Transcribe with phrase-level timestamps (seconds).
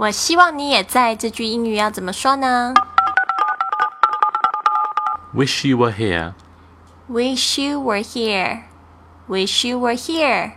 [0.00, 1.14] 我希望你也在。
[1.14, 2.72] 这句英语要怎么说呢
[5.34, 6.32] ？Wish you were here.
[7.10, 8.62] Wish you were here.
[9.28, 10.52] Wish you were here.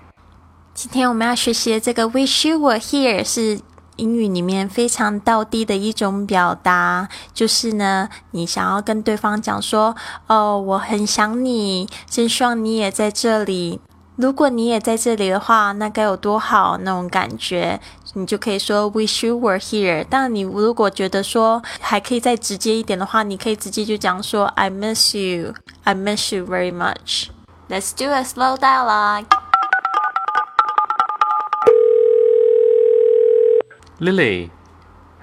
[0.74, 3.60] 今天我们要学习的这个 Wish you were here 是
[3.98, 9.94] 英语里面非常道地的一种表达，就是呢，你想要跟对方讲说
[10.28, 13.82] ：“哦，我很想你，真希望你也在这里。”
[14.16, 17.82] 如果你也在这里的话，那该有多好那种感觉，
[18.15, 20.05] 你就可以说 Wish you were here。
[20.09, 27.29] 但你如果觉得说还可以再直接一点的话，你可以直接就讲说 I miss you, I miss you very much.
[27.69, 29.27] Let's do a slow dialogue.
[34.01, 34.51] Lily,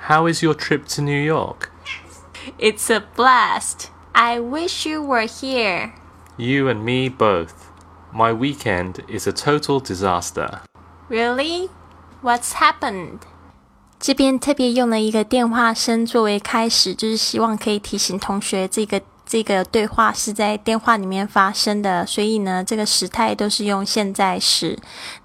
[0.07, 1.71] how is your trip to New York?
[2.59, 3.89] It's a blast.
[4.13, 5.93] I wish you were here.
[6.37, 7.53] You and me both.
[8.13, 10.61] My weekend is a total disaster.
[11.09, 11.69] Really?
[12.22, 13.20] What's happened?
[13.98, 24.78] 这边特别用了一个电话声作为开始，就是希望可以提醒同学这个这个对话是在电话里面发生的，所以呢，这个时态都是用现在时。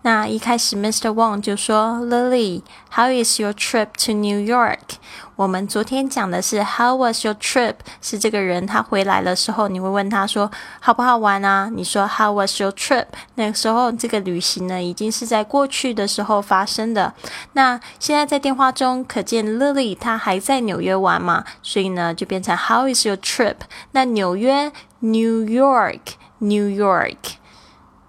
[0.04, 1.10] 那一开始，Mr.
[1.14, 4.98] Wang 就说：“Lily，how is your trip to New York？”
[5.36, 7.76] 我们昨天讲的是 How was your trip？
[8.02, 11.70] 是这个人他回来的时候，你会问他说好不好玩啊？
[11.74, 13.08] 你说 How was your trip？
[13.36, 17.14] 那个时候这个旅行呢，已经是在过去的时候发生的。
[17.52, 21.44] 那现在在电话中，可见 Lily 她还在纽约玩嘛？
[21.62, 23.58] 所以呢，就变成 How is your trip？
[23.92, 27.18] 那纽约 New York，New York。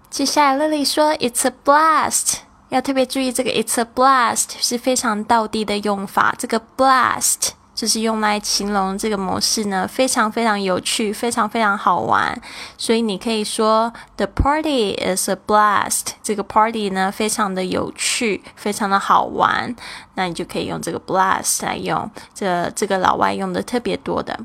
[0.09, 2.46] 接下来 Lily 说 It's a blast。
[2.69, 6.35] 要特别注意，这个 "It's a blast" 是非常道地的用法。
[6.37, 12.41] 这个 "blast" 就是用来形容这个模式呢，非常非常有趣，非常非常好玩。
[12.77, 19.73] 所以你可以说 "The party is a blast"，这个 party 呢非常的有趣，非常的好玩。
[20.15, 22.09] 那你就可以用这个 "blast" 来用。
[22.33, 24.37] 这这个老外用的特别多的。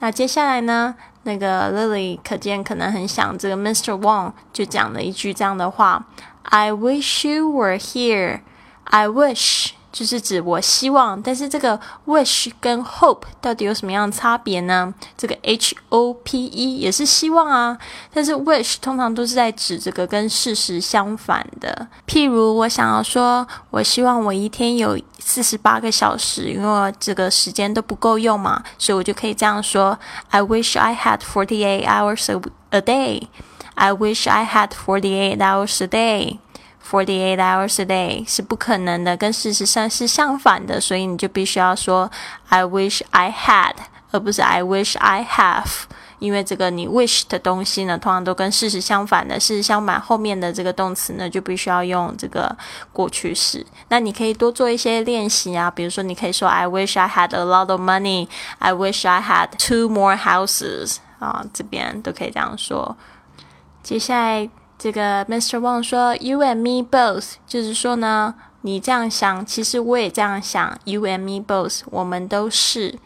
[0.00, 3.98] 那接下来呢，那个 Lily 可见可能很想这个 Mr.
[4.00, 6.04] Wang 就讲了一句这样的话。
[6.42, 8.40] I wish you were here.
[8.84, 14.92] I wish 就是指我希望，但是这个 wish 跟 hope 到底有什么样的差别呢？
[15.16, 17.76] 这个 H O P E 也是希望啊，
[18.12, 21.88] 但是 wish 通常都是在指这个跟事实相反的。
[22.06, 29.98] 譬如我想要说，我希望我一天有四十八个小时，因为这个时间都不够用嘛，所以我就可以这样说
[30.30, 32.40] ：I wish I had forty eight hours a
[32.70, 33.28] a day.
[33.74, 36.38] I wish I had forty-eight hours a day.
[36.90, 42.10] Forty-eight hours a day 是不可能的，跟事实上是相反的，所以你就必须要说
[42.48, 43.74] I wish I had，
[44.10, 45.84] 而不是 I wish I have。
[46.18, 49.38] 因为这个你 wish 的东西呢，通常都跟事实相反的。
[49.40, 52.54] 事实相反，后面的这个动词呢，就必须要用这个
[52.92, 53.64] 过去式。
[53.88, 58.28] 那你可以多做一些练习啊，比如说你可以说 I wish I had a lot of money.
[58.58, 60.96] I wish I had two more houses.
[61.20, 62.96] 啊，这边都可以这样说。
[63.82, 64.50] 接下来，
[64.80, 65.58] 这个 Mr.
[65.58, 70.78] Wang 说，You and me both，就是说呢，你这样想，其实我也这样想。
[70.84, 72.98] You and me both，我们都是。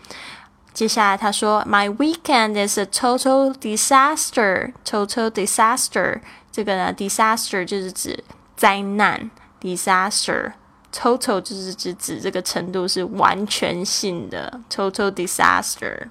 [0.73, 6.21] 接下来他说，My weekend is a total disaster，total disaster。
[6.53, 8.23] 这个呢，disaster 就是指
[8.56, 9.29] 灾难
[9.61, 16.09] ，disaster，total 就是指指这个程度是完全性的，total disaster。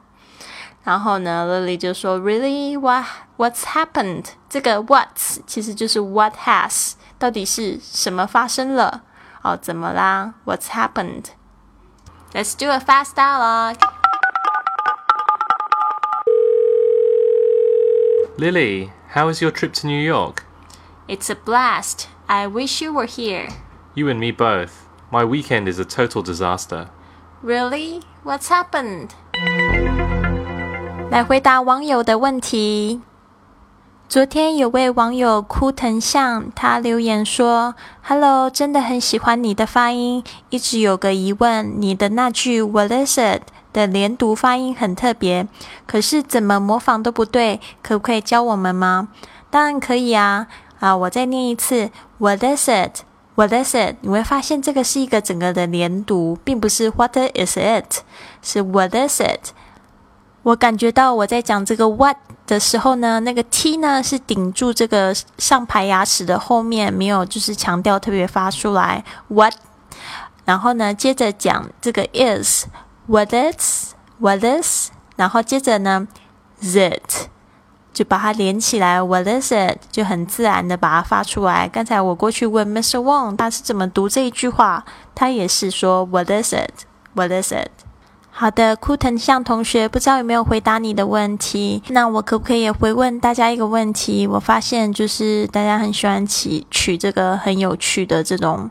[0.85, 3.05] 然后呢，Lily 就说：“Really, what
[3.37, 4.25] what's happened？
[4.49, 5.09] 这个 what
[5.47, 9.03] 其实就是 what has，到底是什么发生了？
[9.43, 10.35] 哦，怎么啦？
[10.45, 11.27] What's happened?
[12.33, 13.77] Let's do a fast dialogue.
[18.37, 20.45] Lily, how is your trip to New York?
[21.09, 22.07] It's a blast.
[22.27, 23.49] I wish you were here.
[23.95, 24.87] You and me both.
[25.11, 26.89] My weekend is a total disaster.
[27.43, 28.03] Really?
[28.23, 29.15] What's happened?
[31.14, 33.00] 来回答网友的问题。
[34.10, 45.48] 昨天有位网友哭藤相，他留言说：“Hello，真的很喜欢你的发音，一直有个疑问，你的那句 What is it 的连读发音很特别，
[45.86, 49.10] 可是怎么模仿都不对，可不可以教我们吗？”
[49.52, 50.48] 当然可以啊！
[50.80, 53.98] 啊，我再念一次 What is it？What is it？
[54.02, 58.00] 你会发现这个是一个整个的连读，并不是 What is it？
[58.42, 59.52] 是 What is it？
[60.44, 69.54] 我感觉到我在讲这个 what 的时候呢，那个 t 呢是顶住这个上排牙齿的后面，没有就是强调特别发出来 what。
[70.46, 76.06] 然后呢，接着讲这个 is，what is，what is，然后接着呢
[76.62, 77.30] ，is it
[77.94, 79.02] 就把它连起来。
[79.02, 79.78] What is it？
[79.92, 81.70] 就很自然的把它发出来。
[81.70, 82.98] 刚才我过去问 Mr.
[82.98, 87.70] Wong，他是怎么读这一句话，他也是说 What is it？What is it？
[88.36, 91.84] 好的，库藤向同学，不知道有没有回答你的问题？
[91.90, 94.26] 那我可不可以也回问大家一个问题？
[94.26, 98.70] 我发现就是大家很喜欢起取这个很有趣的这种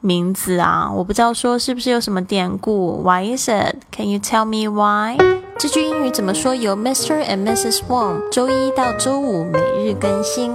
[0.00, 3.76] 名字啊，我不知道说是不是有什么典故？Why is it?
[3.90, 5.16] Can you tell me why?
[5.58, 6.54] 这句英语怎么说？
[6.54, 7.24] 由 Mr.
[7.24, 7.80] and Mrs.
[7.88, 10.52] Wong，周一到周五每日更新。